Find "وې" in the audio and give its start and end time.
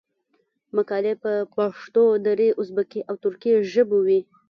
4.07-4.19